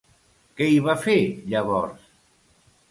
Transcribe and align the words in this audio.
Què 0.61 0.69
hi 0.71 0.79
va 0.87 0.95
fer, 1.03 1.17
llavors? 1.53 2.13